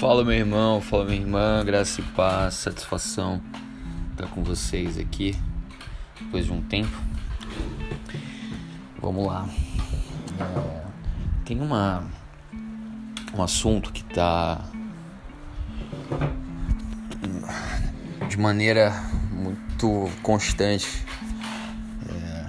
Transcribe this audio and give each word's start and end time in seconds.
Fala 0.00 0.24
meu 0.24 0.34
irmão, 0.34 0.80
fala 0.80 1.04
minha 1.04 1.20
irmã, 1.20 1.64
graça 1.64 2.00
e 2.00 2.04
paz, 2.04 2.54
satisfação 2.54 3.40
estar 4.10 4.26
com 4.26 4.42
vocês 4.42 4.98
aqui 4.98 5.36
depois 6.20 6.46
de 6.46 6.52
um 6.52 6.60
tempo. 6.60 6.96
Vamos 9.00 9.26
lá. 9.26 9.48
É, 10.40 10.84
tem 11.44 11.60
uma 11.60 12.04
um 13.36 13.42
assunto 13.42 13.92
que 13.92 14.02
está 14.02 14.64
de 18.28 18.36
maneira 18.36 18.92
muito 19.32 20.10
constante 20.22 21.04
é, 22.08 22.46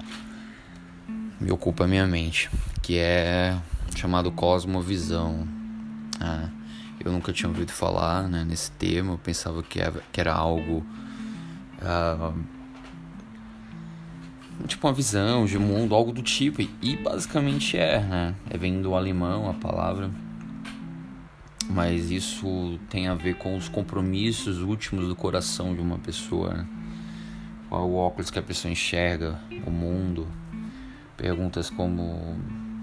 me 1.39 1.51
ocupa 1.51 1.83
a 1.83 1.87
minha 1.87 2.07
mente, 2.07 2.49
que 2.81 2.97
é 2.97 3.55
chamado 3.95 4.31
cosmovisão. 4.31 5.47
Ah, 6.19 6.49
eu 7.05 7.11
nunca 7.11 7.31
tinha 7.31 7.47
ouvido 7.47 7.71
falar 7.71 8.27
né, 8.27 8.43
nesse 8.43 8.71
termo, 8.71 9.13
eu 9.13 9.17
pensava 9.19 9.61
que 9.61 9.79
era, 9.79 10.01
que 10.11 10.19
era 10.19 10.33
algo. 10.33 10.83
Uh, 11.79 12.43
tipo 14.67 14.87
uma 14.87 14.93
visão 14.93 15.45
de 15.45 15.59
mundo, 15.59 15.93
algo 15.93 16.11
do 16.11 16.23
tipo. 16.23 16.63
E 16.81 16.97
basicamente 16.97 17.77
é, 17.77 17.99
né? 17.99 18.35
É 18.49 18.57
vem 18.57 18.81
do 18.81 18.95
alemão 18.95 19.47
a 19.47 19.53
palavra. 19.53 20.09
Mas 21.69 22.09
isso 22.09 22.79
tem 22.89 23.07
a 23.07 23.13
ver 23.13 23.35
com 23.35 23.55
os 23.55 23.69
compromissos 23.69 24.61
últimos 24.61 25.07
do 25.07 25.15
coração 25.15 25.75
de 25.75 25.81
uma 25.81 25.99
pessoa. 25.99 26.55
Né? 26.55 26.67
Qual 27.69 27.87
o 27.87 27.95
óculos 27.95 28.31
que 28.31 28.39
a 28.39 28.43
pessoa 28.43 28.71
enxerga 28.71 29.39
o 29.65 29.69
mundo. 29.69 30.27
Perguntas 31.15 31.69
como, 31.69 32.35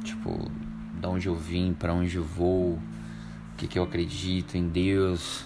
tipo, 0.05 0.49
de 1.01 1.07
onde 1.07 1.27
eu 1.27 1.35
vim, 1.35 1.75
para 1.75 1.93
onde 1.93 2.17
eu 2.17 2.25
vou 2.25 2.79
que, 3.63 3.69
que 3.69 3.79
eu 3.79 3.85
acredito 3.85 4.57
em 4.57 4.69
Deus 4.69 5.45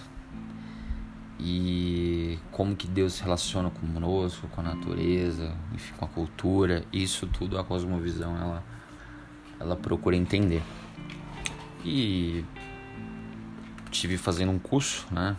e 1.39 2.39
como 2.51 2.75
que 2.75 2.87
Deus 2.87 3.13
se 3.13 3.23
relaciona 3.23 3.69
conosco, 3.69 4.47
com 4.47 4.61
a 4.61 4.63
natureza, 4.63 5.55
enfim, 5.73 5.93
com 5.97 6.05
a 6.05 6.07
cultura. 6.07 6.83
Isso 6.91 7.27
tudo 7.27 7.59
a 7.59 7.63
cosmovisão 7.63 8.35
ela 8.35 8.63
ela 9.59 9.75
procura 9.75 10.15
entender. 10.15 10.63
E 11.85 12.43
tive 13.91 14.17
fazendo 14.17 14.51
um 14.51 14.59
curso, 14.59 15.05
né? 15.11 15.35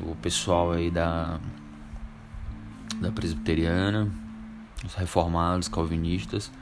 O 0.00 0.14
pessoal 0.16 0.70
aí 0.70 0.90
da 0.90 1.40
da 3.00 3.10
presbiteriana, 3.10 4.08
os 4.84 4.94
reformados, 4.94 5.66
calvinistas. 5.66 6.52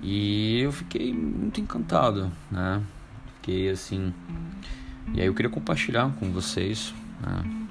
E 0.00 0.60
eu 0.60 0.70
fiquei 0.70 1.12
muito 1.12 1.60
encantado, 1.60 2.30
né? 2.48 2.80
Fiquei 3.44 3.68
assim. 3.68 4.14
E 5.12 5.20
aí 5.20 5.26
eu 5.26 5.34
queria 5.34 5.50
compartilhar 5.50 6.10
com 6.18 6.30
vocês 6.32 6.94
né, 7.20 7.66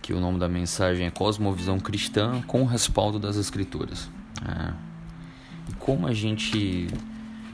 que 0.00 0.14
o 0.14 0.20
nome 0.20 0.38
da 0.38 0.48
mensagem 0.48 1.06
é 1.06 1.10
Cosmovisão 1.10 1.78
Cristã 1.78 2.40
com 2.46 2.62
o 2.62 2.64
respaldo 2.64 3.18
das 3.18 3.36
Escrituras. 3.36 4.10
Né? 4.42 4.74
E 5.68 5.74
como 5.74 6.06
a 6.06 6.14
gente 6.14 6.88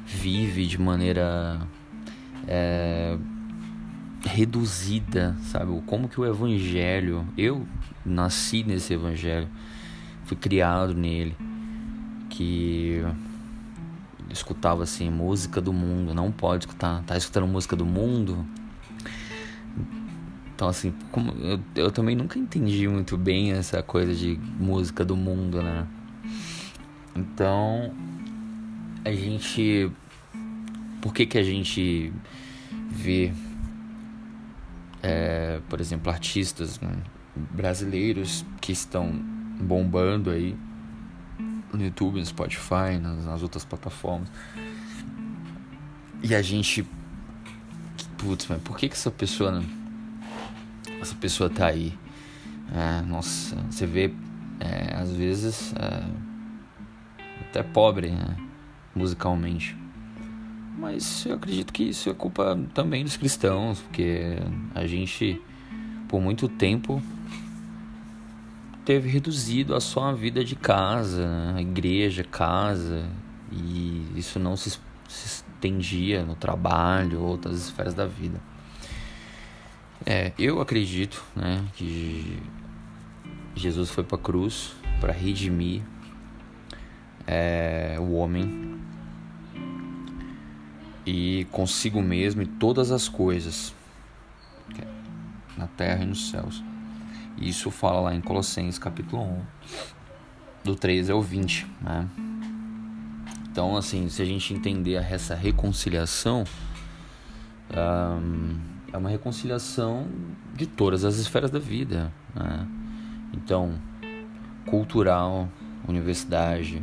vive 0.06 0.67
de 0.67 0.81
maneira 0.81 1.61
é, 2.47 3.19
reduzida, 4.25 5.37
sabe? 5.43 5.83
Como 5.87 6.09
que 6.09 6.21
o 6.21 6.25
Evangelho, 6.25 7.27
eu 7.37 7.67
nasci 8.05 8.62
nesse 8.62 8.95
Evangelho, 8.95 9.48
fui 10.25 10.37
criado 10.37 10.95
nele, 10.95 11.37
que 12.31 13.03
escutava 14.37 14.83
assim 14.83 15.11
música 15.11 15.61
do 15.61 15.73
mundo, 15.73 16.15
não 16.15 16.31
pode 16.31 16.65
escutar, 16.65 17.03
tá 17.05 17.17
escutando 17.17 17.47
música 17.47 17.75
do 17.75 17.84
mundo. 17.84 18.47
Então 20.55 20.69
assim, 20.69 20.94
como 21.11 21.33
eu, 21.33 21.61
eu 21.75 21.91
também 21.91 22.16
nunca 22.16 22.38
entendi 22.38 22.88
muito 22.88 23.16
bem 23.16 23.53
essa 23.53 23.83
coisa 23.83 24.15
de 24.15 24.38
música 24.59 25.05
do 25.05 25.16
mundo, 25.16 25.62
né? 25.62 25.87
Então 27.15 27.93
a 29.05 29.12
gente 29.12 29.91
por 31.00 31.15
que 31.15 31.27
que 31.27 31.38
a 31.38 31.43
gente 31.43 32.12
vê 32.91 33.32
é, 35.03 35.61
por 35.69 35.81
exemplo 35.81 36.11
artistas 36.11 36.81
né, 36.81 36.97
brasileiros 37.37 38.44
que 38.61 38.72
estão 38.72 39.12
bombando 39.61 40.31
aí 40.31 40.56
no 41.76 41.84
YouTube, 41.84 42.19
no 42.19 42.26
Spotify, 42.26 42.98
nas, 43.00 43.25
nas 43.25 43.42
outras 43.42 43.64
plataformas. 43.64 44.28
E 46.22 46.34
a 46.34 46.42
gente. 46.42 46.87
Putz, 48.19 48.47
mas 48.48 48.60
por 48.62 48.76
que, 48.76 48.88
que 48.88 48.94
essa 48.94 49.10
pessoa. 49.10 49.62
Essa 51.00 51.14
pessoa 51.14 51.50
tá 51.50 51.66
aí? 51.66 51.97
É, 52.72 53.03
nossa, 53.03 53.54
você 53.70 53.87
vê, 53.87 54.12
é, 54.59 54.94
às 54.97 55.12
vezes, 55.12 55.72
é, 55.75 56.03
até 57.42 57.62
pobre, 57.62 58.10
né, 58.10 58.37
musicalmente. 58.94 59.76
Mas 60.78 61.25
eu 61.25 61.34
acredito 61.34 61.72
que 61.72 61.84
isso 61.84 62.10
é 62.10 62.14
culpa 62.14 62.58
também 62.75 63.04
dos 63.04 63.16
cristãos, 63.16 63.81
porque 63.81 64.37
a 64.75 64.87
gente, 64.87 65.41
por 66.08 66.20
muito 66.20 66.48
tempo, 66.48 67.03
teve 68.87 69.09
reduzido 69.09 69.75
a 69.75 69.81
sua 69.81 70.13
vida 70.13 70.45
de 70.45 70.55
casa, 70.55 71.27
né? 71.27 71.61
igreja, 71.61 72.23
casa, 72.23 73.05
e 73.51 74.07
isso 74.15 74.39
não 74.39 74.57
se, 74.57 74.71
se 75.09 75.27
estendia 75.27 76.25
no 76.25 76.37
trabalho 76.37 77.21
ou 77.21 77.27
outras 77.27 77.59
esferas 77.59 77.95
da 77.95 78.07
vida. 78.07 78.41
É, 80.07 80.33
eu 80.39 80.61
acredito 80.61 81.25
né, 81.35 81.65
que 81.75 82.41
Jesus 83.57 83.91
foi 83.91 84.05
para 84.05 84.17
a 84.17 84.21
cruz 84.21 84.77
para 85.01 85.13
redimir 85.13 85.83
é, 87.27 87.97
o 87.99 88.13
homem 88.13 88.79
e 91.05 91.45
consigo 91.51 92.01
mesmo 92.01 92.43
e 92.43 92.47
todas 92.47 92.93
as 92.93 93.09
coisas 93.09 93.75
na 95.57 95.67
terra 95.67 96.05
e 96.05 96.07
nos 96.07 96.31
céus. 96.31 96.63
Isso 97.39 97.71
fala 97.71 98.01
lá 98.01 98.15
em 98.15 98.21
Colossenses 98.21 98.79
capítulo 98.79 99.23
1, 99.23 99.41
do 100.65 100.75
13 100.75 101.13
ao 101.13 101.21
20, 101.21 101.67
né? 101.83 102.09
Então, 103.51 103.77
assim, 103.77 104.09
se 104.09 104.21
a 104.21 104.25
gente 104.25 104.53
entender 104.53 104.95
essa 104.95 105.35
reconciliação, 105.35 106.45
um, 107.71 108.59
é 108.93 108.97
uma 108.97 109.09
reconciliação 109.09 110.07
de 110.55 110.67
todas 110.67 111.05
as 111.05 111.17
esferas 111.17 111.51
da 111.51 111.59
vida, 111.59 112.13
né? 112.35 112.67
Então, 113.33 113.79
cultural, 114.67 115.49
universidade, 115.87 116.83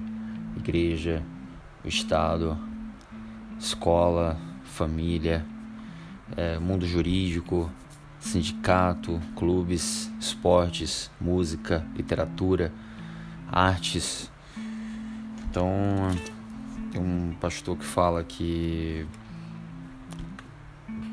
igreja, 0.55 1.23
Estado, 1.83 2.57
escola, 3.59 4.37
família, 4.63 5.45
é, 6.37 6.57
mundo 6.57 6.85
jurídico, 6.85 7.69
sindicato, 8.23 9.19
clubes, 9.35 10.09
esportes, 10.17 11.11
música, 11.19 11.85
literatura, 11.93 12.71
artes. 13.51 14.31
Então, 15.43 15.67
tem 16.89 17.01
um 17.01 17.35
pastor 17.39 17.77
que 17.77 17.83
fala 17.83 18.23
que 18.23 19.05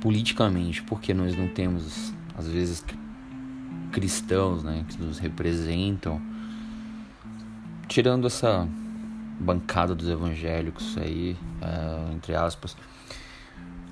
politicamente, 0.00 0.82
porque 0.84 1.12
nós 1.12 1.36
não 1.36 1.48
temos 1.48 2.14
às 2.38 2.46
vezes 2.46 2.82
cristãos, 3.90 4.62
né, 4.62 4.84
que 4.88 4.96
nos 5.02 5.18
representam, 5.18 6.22
tirando 7.88 8.28
essa 8.28 8.68
bancada 9.40 9.96
dos 9.96 10.08
evangélicos 10.08 10.96
aí, 10.96 11.36
é, 11.60 12.14
entre 12.14 12.36
aspas, 12.36 12.76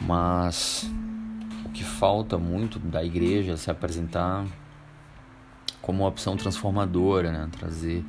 mas 0.01 0.89
que 1.79 1.85
falta 1.85 2.37
muito 2.37 2.77
da 2.81 3.05
igreja 3.05 3.57
se 3.57 3.71
apresentar 3.71 4.45
como 5.81 6.03
uma 6.03 6.09
opção 6.09 6.37
transformadora, 6.37 7.31
né? 7.31 7.49
trazer 7.53 8.05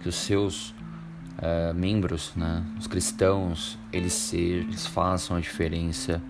que 0.00 0.08
os 0.08 0.16
seus 0.16 0.70
uh, 0.70 1.72
membros, 1.72 2.32
né? 2.34 2.64
os 2.76 2.88
cristãos, 2.88 3.78
eles, 3.92 4.12
se, 4.12 4.36
eles 4.36 4.88
façam 4.88 5.36
a 5.36 5.40
diferença 5.40 6.20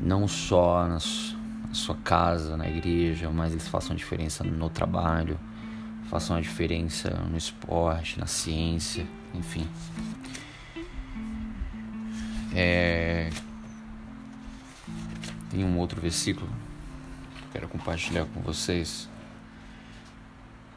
não 0.00 0.28
só 0.28 0.86
na 0.86 1.00
sua 1.00 1.96
casa, 2.04 2.56
na 2.56 2.68
igreja, 2.68 3.28
mas 3.28 3.50
eles 3.50 3.66
façam 3.66 3.94
a 3.94 3.96
diferença 3.96 4.44
no 4.44 4.70
trabalho, 4.70 5.36
façam 6.04 6.36
a 6.36 6.40
diferença 6.40 7.10
no 7.28 7.36
esporte, 7.36 8.16
na 8.16 8.26
ciência, 8.26 9.04
enfim. 9.34 9.66
É, 12.54 13.28
tem 15.52 15.64
um 15.64 15.78
outro 15.78 16.00
versículo 16.00 16.48
que 16.48 17.44
eu 17.44 17.48
quero 17.52 17.68
compartilhar 17.68 18.24
com 18.24 18.40
vocês. 18.40 19.08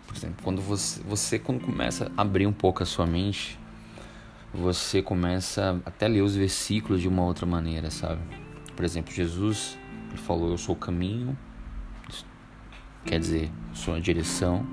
Por 0.06 0.16
exemplo, 0.18 0.38
quando 0.44 0.62
você, 0.62 1.02
você 1.04 1.40
quando 1.40 1.62
começa 1.62 2.12
a 2.18 2.22
abrir 2.22 2.46
um 2.46 2.54
pouco 2.54 2.84
a 2.84 2.86
sua 2.86 3.08
mente, 3.08 3.58
você 4.54 5.02
começa 5.02 5.82
até 5.86 6.08
ler 6.08 6.22
os 6.22 6.36
versículos 6.36 7.02
de 7.02 7.08
uma 7.08 7.24
outra 7.24 7.46
maneira, 7.46 7.90
sabe? 7.90 8.22
Por 8.76 8.84
exemplo, 8.84 9.14
Jesus 9.14 9.78
ele 10.10 10.18
falou: 10.18 10.52
Eu 10.52 10.58
sou 10.58 10.76
o 10.76 10.78
caminho, 10.78 11.38
quer 13.06 13.20
dizer, 13.20 13.50
sou 13.74 13.96
a 13.96 14.00
direção, 14.00 14.68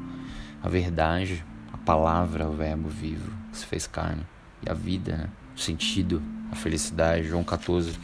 a 0.61 0.69
verdade, 0.69 1.45
a 1.73 1.77
palavra, 1.79 2.49
o 2.49 2.53
Verbo 2.53 2.89
vivo 2.89 3.31
que 3.53 3.59
se 3.59 3.67
fez 3.67 3.87
carne, 3.87 4.27
e 4.67 4.71
a 4.71 4.75
vida, 4.75 5.17
né? 5.17 5.31
o 5.55 5.61
sentido, 5.61 6.23
a 6.51 6.57
felicidade. 6.57 7.29
João 7.29 7.45
14, 7.45 7.97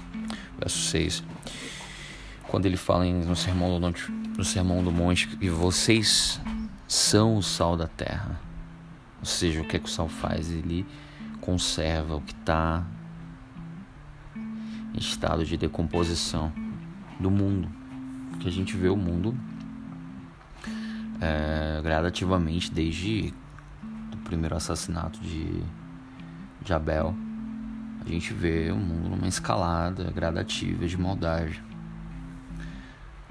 verso 0.59 0.79
6. 0.91 1.25
Quando 2.49 2.65
ele 2.65 2.79
fala 2.79 3.05
no 3.05 3.37
Sermão 3.37 3.75
do 3.75 3.81
Monte, 3.81 4.11
no 4.11 4.45
Sermão 4.45 4.83
do 4.83 4.91
Monte 4.91 5.29
que 5.29 5.51
vocês 5.51 6.41
são 6.87 7.37
o 7.37 7.43
sal 7.43 7.77
da 7.77 7.87
terra. 7.87 8.41
Ou 9.21 9.27
seja, 9.27 9.61
o 9.61 9.65
que 9.65 9.77
é 9.77 9.79
que 9.79 9.87
o 9.87 9.93
sal 9.93 10.09
faz? 10.09 10.51
Ele 10.51 10.87
conserva 11.43 12.17
o 12.17 12.21
que 12.23 12.33
está 12.33 12.87
em 14.95 14.99
estado 14.99 15.45
de 15.45 15.59
decomposição 15.59 16.51
do 17.21 17.31
mundo. 17.31 17.69
Que 18.41 18.49
a 18.49 18.53
gente 18.53 18.77
vê 18.77 18.89
o 18.89 18.97
mundo 18.97 19.37
é, 21.21 21.81
gradativamente 21.83 22.73
desde 22.73 23.35
o 24.15 24.17
primeiro 24.19 24.57
assassinato 24.57 25.21
de, 25.21 25.63
de 26.63 26.73
Abel. 26.73 27.15
A 28.05 28.09
gente 28.09 28.33
vê 28.33 28.71
o 28.71 28.77
mundo 28.77 29.11
numa 29.11 29.29
escalada 29.29 30.11
gradativa 30.11 30.87
de 30.87 30.97
maldade. 30.97 31.68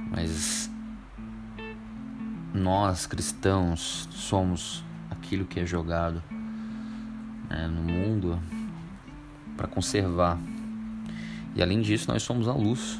Mas 0.09 0.69
nós 2.53 3.05
cristãos 3.05 4.07
somos 4.11 4.83
aquilo 5.09 5.45
que 5.45 5.59
é 5.59 5.65
jogado 5.65 6.23
né, 7.49 7.67
no 7.67 7.83
mundo 7.83 8.39
para 9.55 9.67
conservar. 9.67 10.37
E 11.55 11.61
além 11.61 11.81
disso, 11.81 12.09
nós 12.11 12.23
somos 12.23 12.47
a 12.47 12.53
luz. 12.53 12.99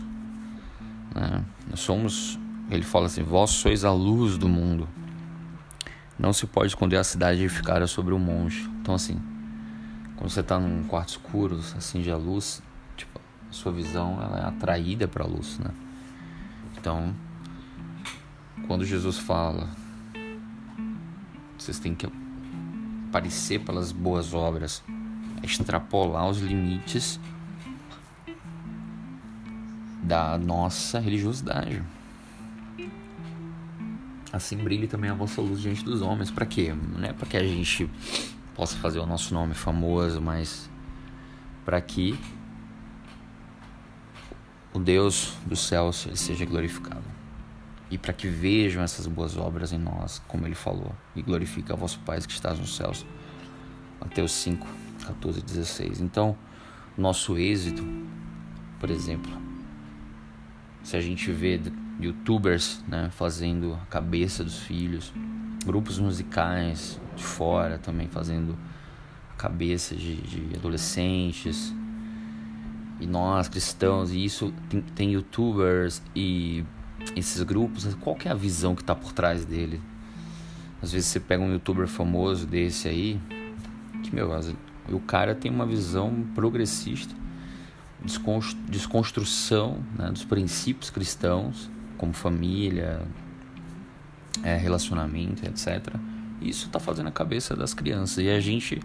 Né? 1.13 1.43
Nós 1.69 1.79
somos, 1.79 2.39
ele 2.69 2.83
fala 2.83 3.05
assim: 3.05 3.23
Vós 3.23 3.51
sois 3.51 3.85
a 3.85 3.91
luz 3.91 4.37
do 4.37 4.47
mundo. 4.47 4.87
Não 6.17 6.33
se 6.33 6.47
pode 6.47 6.67
esconder 6.67 6.97
a 6.97 7.03
cidade 7.03 7.43
e 7.45 7.49
ficar 7.49 7.85
sobre 7.87 8.13
o 8.13 8.19
monte. 8.19 8.67
Então, 8.81 8.95
assim, 8.95 9.21
quando 10.15 10.31
você 10.31 10.39
está 10.39 10.59
num 10.59 10.83
quarto 10.83 11.09
escuro, 11.09 11.59
acende 11.77 12.09
a 12.09 12.17
luz, 12.17 12.61
tipo, 12.95 13.21
a 13.49 13.53
sua 13.53 13.71
visão 13.71 14.19
ela 14.21 14.39
é 14.39 14.45
atraída 14.45 15.07
para 15.07 15.23
a 15.23 15.27
luz, 15.27 15.59
né? 15.59 15.69
Então, 16.79 17.15
quando 18.67 18.85
Jesus 18.85 19.17
fala, 19.17 19.69
vocês 21.57 21.79
têm 21.79 21.95
que 21.95 22.07
aparecer 23.09 23.59
pelas 23.61 23.91
boas 23.91 24.33
obras, 24.33 24.83
extrapolar 25.43 26.27
os 26.27 26.39
limites 26.39 27.19
da 30.03 30.37
nossa 30.37 30.99
religiosidade. 30.99 31.83
Assim 34.31 34.57
brilhe 34.57 34.87
também 34.87 35.09
a 35.09 35.13
vossa 35.13 35.41
luz 35.41 35.61
diante 35.61 35.83
dos 35.83 36.01
homens. 36.01 36.29
Para 36.29 36.45
quê? 36.45 36.73
Não 36.73 37.03
é 37.03 37.13
para 37.13 37.27
que 37.27 37.37
a 37.37 37.43
gente 37.43 37.89
possa 38.55 38.77
fazer 38.77 38.99
o 38.99 39.05
nosso 39.05 39.33
nome 39.33 39.53
famoso, 39.53 40.21
mas 40.21 40.69
para 41.65 41.81
que 41.81 42.17
o 44.77 44.79
Deus 44.79 45.33
dos 45.43 45.61
céus 45.61 46.05
ele 46.05 46.15
seja 46.15 46.45
glorificado. 46.45 47.03
E 47.89 47.97
para 47.97 48.13
que 48.13 48.27
vejam 48.27 48.83
essas 48.83 49.07
boas 49.07 49.35
obras 49.35 49.73
em 49.73 49.79
nós, 49.79 50.21
como 50.27 50.45
ele 50.45 50.53
falou, 50.53 50.95
e 51.15 51.21
glorifica 51.21 51.73
a 51.73 51.75
vosso 51.75 51.99
Pai 52.01 52.21
que 52.21 52.31
estás 52.31 52.59
nos 52.59 52.75
céus. 52.75 53.03
Mateus 53.99 54.31
5, 54.33 54.67
14 55.07 55.39
e 55.39 55.41
16. 55.41 56.01
Então, 56.01 56.37
nosso 56.95 57.37
êxito, 57.37 57.83
por 58.79 58.91
exemplo, 58.91 59.31
se 60.83 60.95
a 60.95 61.01
gente 61.01 61.31
vê 61.31 61.59
youtubers 61.99 62.83
né, 62.87 63.09
fazendo 63.11 63.73
a 63.73 63.85
cabeça 63.87 64.43
dos 64.43 64.59
filhos, 64.59 65.11
grupos 65.65 65.97
musicais 65.97 67.01
de 67.15 67.23
fora 67.23 67.79
também 67.79 68.07
fazendo 68.07 68.55
a 69.33 69.35
cabeça 69.37 69.95
de, 69.95 70.17
de 70.17 70.55
adolescentes, 70.55 71.73
e 72.99 73.05
nós 73.05 73.47
cristãos, 73.47 74.11
e 74.11 74.23
isso 74.23 74.53
tem, 74.69 74.81
tem 74.81 75.11
youtubers 75.11 76.01
e 76.15 76.63
esses 77.15 77.41
grupos, 77.43 77.93
qual 77.95 78.15
que 78.15 78.27
é 78.27 78.31
a 78.31 78.35
visão 78.35 78.75
que 78.75 78.81
está 78.81 78.95
por 78.95 79.13
trás 79.13 79.45
dele? 79.45 79.81
Às 80.81 80.91
vezes 80.91 81.07
você 81.07 81.19
pega 81.19 81.43
um 81.43 81.51
youtuber 81.51 81.87
famoso 81.87 82.45
desse 82.45 82.87
aí, 82.87 83.19
que 84.03 84.13
meu, 84.13 84.29
o 84.89 84.99
cara 84.99 85.33
tem 85.33 85.51
uma 85.51 85.65
visão 85.65 86.25
progressista, 86.35 87.15
desconstrução 88.69 89.83
né, 89.97 90.11
dos 90.11 90.23
princípios 90.23 90.89
cristãos, 90.89 91.69
como 91.97 92.13
família, 92.13 93.01
é, 94.43 94.55
relacionamento, 94.55 95.45
etc. 95.45 95.95
Isso 96.39 96.67
está 96.67 96.79
fazendo 96.79 97.07
a 97.07 97.11
cabeça 97.11 97.55
das 97.55 97.73
crianças 97.73 98.23
e 98.23 98.29
a 98.29 98.39
gente 98.39 98.79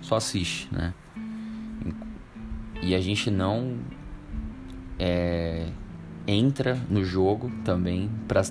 só 0.00 0.16
assiste, 0.16 0.68
né? 0.72 0.94
E 2.82 2.94
a 2.94 3.00
gente 3.00 3.30
não 3.30 3.78
é, 4.98 5.66
entra 6.26 6.78
no 6.88 7.04
jogo 7.04 7.50
também 7.64 8.10
para 8.26 8.42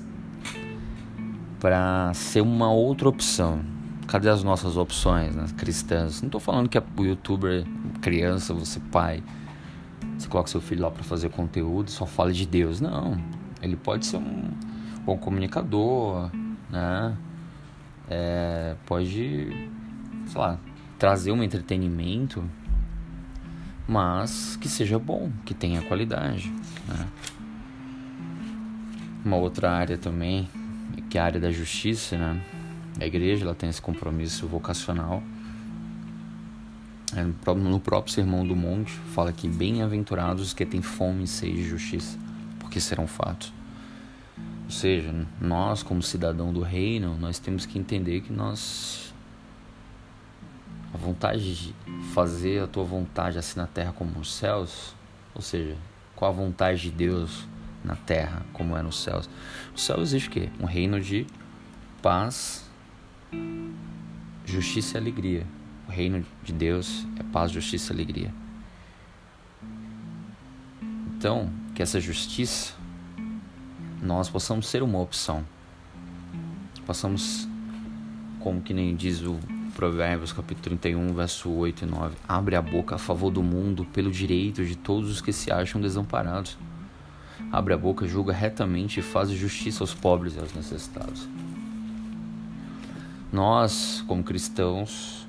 para 1.59 2.13
ser 2.13 2.41
uma 2.41 2.71
outra 2.71 3.09
opção. 3.09 3.59
Cadê 4.07 4.29
as 4.29 4.43
nossas 4.43 4.77
opções 4.77 5.35
né, 5.35 5.45
cristãs? 5.57 6.21
Não 6.21 6.27
estou 6.27 6.39
falando 6.39 6.69
que 6.69 6.77
é 6.77 6.83
o 6.95 7.03
youtuber, 7.03 7.65
criança, 8.01 8.53
você 8.53 8.79
pai, 8.91 9.23
você 10.15 10.27
coloca 10.27 10.49
seu 10.49 10.61
filho 10.61 10.83
lá 10.83 10.91
para 10.91 11.03
fazer 11.03 11.29
conteúdo, 11.29 11.89
só 11.89 12.05
fala 12.05 12.31
de 12.31 12.45
Deus. 12.45 12.79
Não, 12.79 13.17
ele 13.63 13.75
pode 13.75 14.05
ser 14.05 14.17
um 14.17 14.51
bom 15.03 15.17
comunicador, 15.17 16.29
né? 16.69 17.17
É, 18.07 18.75
pode, 18.85 19.69
sei 20.27 20.39
lá, 20.39 20.59
trazer 20.99 21.31
um 21.31 21.41
entretenimento, 21.41 22.43
mas 23.87 24.57
que 24.57 24.67
seja 24.67 24.97
bom, 24.97 25.31
que 25.45 25.53
tenha 25.53 25.81
qualidade. 25.81 26.51
Né? 26.87 27.07
Uma 29.23 29.37
outra 29.37 29.71
área 29.71 29.97
também, 29.97 30.49
que 31.09 31.17
é 31.17 31.21
a 31.21 31.25
área 31.25 31.39
da 31.39 31.51
justiça, 31.51 32.17
né? 32.17 32.41
A 32.99 33.05
igreja 33.05 33.43
ela 33.43 33.55
tem 33.55 33.69
esse 33.69 33.81
compromisso 33.81 34.47
vocacional. 34.47 35.21
É, 37.15 37.23
no 37.23 37.79
próprio 37.79 38.13
Sermão 38.13 38.45
do 38.45 38.55
Monte, 38.55 38.91
fala 39.13 39.31
que 39.31 39.47
bem-aventurados 39.47 40.47
os 40.47 40.53
que 40.53 40.65
têm 40.65 40.81
fome 40.81 41.23
e 41.23 41.27
sede 41.27 41.55
de 41.55 41.67
justiça, 41.67 42.17
porque 42.59 42.79
serão 42.79 43.07
fatos. 43.07 43.53
Ou 44.65 44.71
seja, 44.71 45.13
nós 45.39 45.83
como 45.83 46.01
cidadão 46.01 46.51
do 46.51 46.61
reino, 46.61 47.15
nós 47.17 47.37
temos 47.37 47.65
que 47.65 47.77
entender 47.77 48.21
que 48.21 48.33
nós 48.33 49.13
a 50.95 50.97
vontade 50.97 51.55
de 51.55 51.75
fazer 52.13 52.63
a 52.63 52.67
tua 52.67 52.85
vontade 52.85 53.37
assim 53.37 53.59
na 53.59 53.67
terra 53.67 53.91
como 53.91 54.11
nos 54.11 54.33
céus, 54.33 54.95
ou 55.33 55.41
seja, 55.41 55.75
qual 56.15 56.31
a 56.31 56.33
vontade 56.33 56.83
de 56.83 56.91
Deus 56.91 57.45
na 57.83 57.97
terra 57.97 58.45
como 58.53 58.77
é 58.77 58.81
nos 58.81 59.03
céus. 59.03 59.29
No 59.73 59.77
céu 59.77 60.01
existe 60.01 60.29
o 60.29 60.31
quê? 60.31 60.49
Um 60.57 60.65
reino 60.65 61.01
de 61.01 61.27
paz, 62.01 62.65
justiça 64.45 64.97
e 64.97 65.01
alegria. 65.01 65.45
O 65.85 65.91
reino 65.91 66.25
de 66.41 66.53
Deus 66.53 67.05
é 67.19 67.23
paz, 67.23 67.51
justiça 67.51 67.91
e 67.91 67.95
alegria. 67.95 68.33
Então, 71.17 71.51
que 71.75 71.81
essa 71.81 71.99
justiça 71.99 72.73
nós 74.01 74.29
possamos 74.29 74.67
ser 74.67 74.81
uma 74.81 74.99
opção. 74.99 75.45
Possamos, 76.85 77.47
como 78.39 78.61
que 78.61 78.73
nem 78.73 78.95
diz 78.95 79.21
o 79.21 79.37
Provérbios 79.75 80.33
capítulo 80.33 80.63
31, 80.63 81.13
verso 81.13 81.51
8 81.51 81.83
e 81.83 81.85
9, 81.85 82.15
abre 82.27 82.55
a 82.55 82.61
boca 82.61 82.95
a 82.95 82.97
favor 82.97 83.29
do 83.29 83.43
mundo 83.43 83.85
pelo 83.85 84.09
direito 84.09 84.65
de 84.65 84.75
todos 84.75 85.11
os 85.11 85.21
que 85.21 85.31
se 85.31 85.51
acham 85.51 85.79
desamparados 85.79 86.57
abre 87.51 87.73
a 87.73 87.77
boca, 87.77 88.07
julga 88.07 88.33
retamente 88.33 88.99
e 88.99 89.03
faz 89.03 89.29
justiça 89.29 89.83
aos 89.83 89.93
pobres 89.93 90.35
e 90.35 90.39
aos 90.39 90.53
necessitados. 90.53 91.27
Nós, 93.31 94.03
como 94.07 94.23
cristãos, 94.23 95.27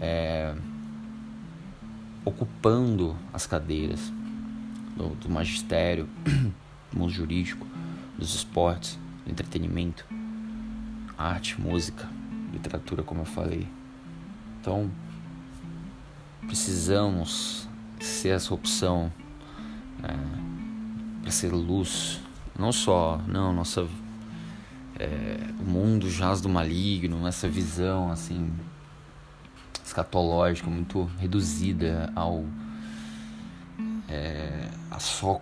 é, 0.00 0.54
ocupando 2.24 3.16
as 3.32 3.46
cadeiras 3.46 4.12
do, 4.96 5.08
do 5.16 5.28
magistério, 5.28 6.08
do 6.90 6.98
mundo 6.98 7.12
jurídico, 7.12 7.66
dos 8.18 8.34
esportes, 8.34 8.98
do 9.24 9.30
entretenimento, 9.30 10.06
arte, 11.18 11.60
música, 11.60 12.08
literatura, 12.52 13.02
como 13.02 13.22
eu 13.22 13.24
falei. 13.24 13.66
Então, 14.60 14.90
precisamos 16.46 17.68
ser 18.00 18.30
essa 18.30 18.52
opção. 18.54 19.12
É, 20.02 21.22
para 21.22 21.30
ser 21.30 21.52
luz, 21.52 22.20
não 22.58 22.72
só, 22.72 23.20
não, 23.28 23.52
nossa, 23.52 23.86
é, 24.98 25.38
o 25.60 25.64
mundo 25.64 26.10
jaz 26.10 26.40
do 26.40 26.48
maligno, 26.48 27.26
essa 27.26 27.48
visão 27.48 28.10
assim 28.10 28.52
escatológica 29.84 30.68
muito 30.68 31.04
reduzida 31.18 32.10
ao 32.16 32.44
é, 34.08 34.68
a 34.90 34.98
só 34.98 35.40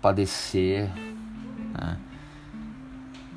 padecer. 0.00 0.90
Né? 1.72 1.98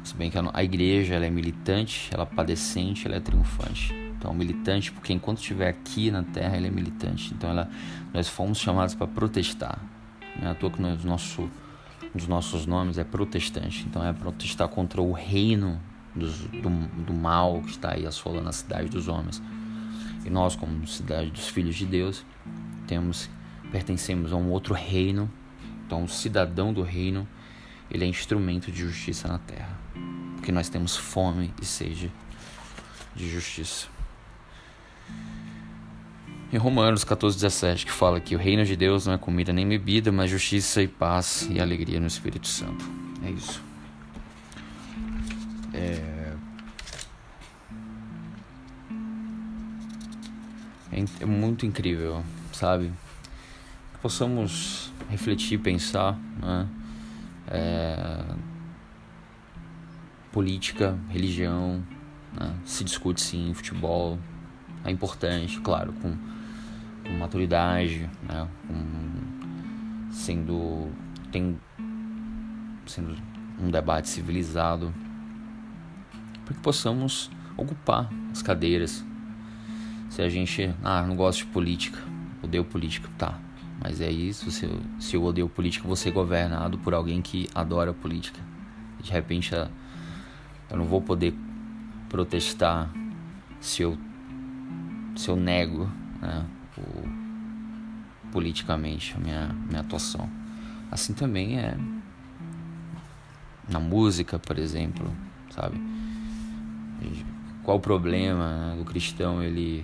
Se 0.05 0.15
bem 0.15 0.29
que 0.29 0.37
a 0.37 0.63
igreja 0.63 1.15
ela 1.15 1.25
é 1.25 1.29
militante, 1.31 2.09
ela 2.13 2.23
é 2.23 2.25
padecente, 2.27 3.07
ela 3.07 3.15
é 3.15 3.19
triunfante. 3.19 3.91
Então, 4.15 4.31
militante, 4.35 4.91
porque 4.91 5.11
enquanto 5.11 5.39
estiver 5.39 5.67
aqui 5.67 6.11
na 6.11 6.21
Terra, 6.21 6.55
ela 6.55 6.67
é 6.67 6.69
militante. 6.69 7.33
Então, 7.33 7.49
ela, 7.49 7.67
nós 8.13 8.29
fomos 8.29 8.59
chamados 8.59 8.93
para 8.93 9.07
protestar. 9.07 9.79
Não 10.39 10.47
é 10.47 10.51
à 10.51 10.55
toa 10.55 10.69
que 10.69 10.79
nós, 10.79 11.03
nosso, 11.03 11.41
um 11.41 12.17
dos 12.17 12.27
nossos 12.27 12.67
nomes 12.67 12.99
é 12.99 13.03
protestante. 13.03 13.83
Então, 13.89 14.05
é 14.05 14.13
protestar 14.13 14.67
contra 14.67 15.01
o 15.01 15.11
reino 15.11 15.81
dos, 16.15 16.37
do, 16.37 16.69
do 17.03 17.13
mal 17.13 17.61
que 17.63 17.71
está 17.71 17.95
aí 17.95 18.05
assolando 18.05 18.47
a 18.47 18.53
cidade 18.53 18.89
dos 18.89 19.07
homens. 19.07 19.41
E 20.23 20.29
nós, 20.29 20.55
como 20.55 20.87
cidade 20.87 21.31
dos 21.31 21.47
filhos 21.47 21.75
de 21.75 21.85
Deus, 21.85 22.23
temos 22.85 23.27
pertencemos 23.71 24.31
a 24.31 24.35
um 24.35 24.51
outro 24.51 24.75
reino. 24.75 25.27
Então, 25.85 26.03
o 26.03 26.07
cidadão 26.07 26.71
do 26.71 26.83
reino, 26.83 27.27
ele 27.89 28.03
é 28.03 28.07
instrumento 28.07 28.71
de 28.71 28.79
justiça 28.79 29.27
na 29.27 29.39
terra. 29.39 29.77
Porque 30.35 30.51
nós 30.51 30.69
temos 30.69 30.95
fome 30.95 31.53
e 31.61 31.65
sede 31.65 32.11
de 33.15 33.29
justiça. 33.29 33.87
Em 36.51 36.57
Romanos 36.57 37.03
14, 37.03 37.35
17, 37.35 37.85
que 37.85 37.91
fala 37.91 38.19
que 38.19 38.35
o 38.35 38.37
reino 38.37 38.63
de 38.63 38.75
Deus 38.75 39.05
não 39.05 39.13
é 39.13 39.17
comida 39.17 39.51
nem 39.51 39.67
bebida, 39.67 40.11
mas 40.11 40.29
justiça 40.29 40.81
e 40.81 40.87
paz 40.87 41.47
e 41.49 41.59
alegria 41.59 41.99
no 41.99 42.07
Espírito 42.07 42.47
Santo. 42.47 42.85
É 43.23 43.29
isso. 43.31 43.61
É... 45.73 46.33
É 51.19 51.25
muito 51.25 51.65
incrível, 51.65 52.23
sabe? 52.53 52.89
Que 53.93 53.99
possamos 53.99 54.93
refletir, 55.09 55.59
pensar, 55.59 56.17
né? 56.39 56.69
É... 57.47 58.23
Política, 60.31 60.97
religião, 61.09 61.81
né? 62.33 62.53
se 62.65 62.83
discute 62.83 63.21
sim, 63.21 63.53
futebol, 63.53 64.19
é 64.83 64.91
importante, 64.91 65.59
claro, 65.61 65.93
com, 65.93 66.15
com 67.03 67.17
maturidade, 67.17 68.09
né? 68.23 68.47
Com, 68.67 70.11
sendo, 70.11 70.89
tem, 71.31 71.59
sendo 72.85 73.15
um 73.59 73.69
debate 73.69 74.09
civilizado, 74.09 74.93
para 76.43 76.53
que 76.53 76.61
possamos 76.61 77.31
ocupar 77.57 78.09
as 78.31 78.41
cadeiras. 78.41 79.03
Se 80.09 80.21
a 80.21 80.29
gente, 80.29 80.73
ah, 80.83 81.03
não 81.03 81.15
gosto 81.15 81.39
de 81.39 81.45
política, 81.47 81.99
odeio 82.43 82.63
política, 82.63 83.09
tá. 83.17 83.39
Mas 83.81 84.01
é 84.01 84.09
isso, 84.09 84.49
se 84.51 84.65
eu, 84.65 84.79
se 84.99 85.15
eu 85.15 85.23
odeio 85.23 85.49
política, 85.49 85.85
vou 85.85 85.95
ser 85.95 86.11
governado 86.11 86.77
por 86.77 86.93
alguém 86.93 87.21
que 87.21 87.47
adora 87.53 87.93
política. 87.93 88.39
De 89.01 89.11
repente, 89.11 89.53
eu 89.53 90.77
não 90.77 90.85
vou 90.85 91.01
poder 91.01 91.35
protestar 92.09 92.89
se 93.59 93.81
eu, 93.81 93.97
se 95.15 95.29
eu 95.29 95.35
nego 95.35 95.89
né, 96.21 96.45
o, 96.77 98.31
politicamente 98.31 99.13
a 99.15 99.19
minha, 99.19 99.47
minha 99.67 99.81
atuação. 99.81 100.29
Assim 100.91 101.13
também 101.13 101.59
é 101.59 101.77
na 103.67 103.79
música, 103.79 104.39
por 104.39 104.57
exemplo, 104.57 105.11
sabe? 105.49 105.79
Qual 107.63 107.77
o 107.77 107.79
problema 107.79 108.69
né, 108.69 108.75
do 108.77 108.85
cristão 108.85 109.41
ele 109.41 109.83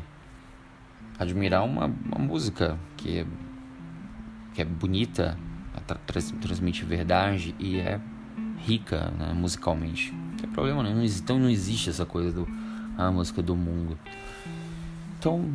admirar 1.17 1.63
uma, 1.63 1.85
uma 1.85 2.19
música 2.19 2.77
que 2.95 3.19
é, 3.19 3.25
que 4.53 4.61
é 4.61 4.65
bonita, 4.65 5.37
trans, 6.05 6.31
transmite 6.41 6.83
verdade 6.85 7.55
e 7.59 7.77
é 7.79 7.99
rica 8.59 9.11
né, 9.17 9.33
musicalmente. 9.33 10.11
Não 10.13 10.37
tem 10.37 10.49
problema 10.49 10.83
nenhum. 10.83 11.03
Então 11.03 11.39
não 11.39 11.49
existe 11.49 11.89
essa 11.89 12.05
coisa 12.05 12.31
do 12.31 12.47
a 12.97 13.07
ah, 13.07 13.11
música 13.11 13.41
do 13.41 13.55
mundo. 13.55 13.97
Então 15.17 15.49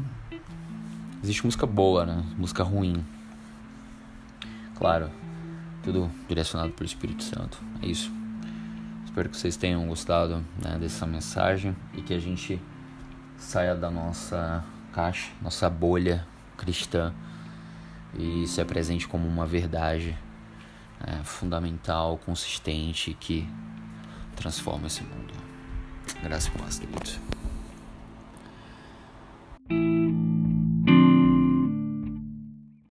existe 1.23 1.45
música 1.45 1.67
boa, 1.67 2.07
né? 2.07 2.25
Música 2.37 2.62
ruim. 2.62 3.05
Claro, 4.76 5.11
tudo 5.83 6.11
direcionado 6.29 6.73
pelo 6.73 6.87
Espírito 6.87 7.23
Santo. 7.23 7.59
É 7.83 7.87
isso. 7.87 8.12
Espero 9.05 9.29
que 9.29 9.37
vocês 9.37 9.57
tenham 9.57 9.87
gostado 9.87 10.45
né, 10.62 10.76
dessa 10.79 11.07
mensagem 11.07 11.75
e 11.95 12.03
que 12.03 12.12
a 12.12 12.19
gente 12.19 12.61
saia 13.38 13.75
da 13.75 13.91
nossa 13.91 14.65
caixa, 14.93 15.31
nossa 15.43 15.69
bolha 15.71 16.26
cristã 16.57 17.15
e 18.19 18.47
se 18.47 18.61
apresente 18.61 19.07
como 19.07 19.27
uma 19.27 19.47
verdade 19.47 20.17
né, 21.01 21.21
fundamental, 21.25 22.19
consistente 22.19 23.17
que 23.19 23.49
transforma 24.35 24.87
esse 24.87 25.03
mundo. 25.03 25.35
Graças 26.23 26.51
a 26.55 26.87
Deus. 26.87 27.46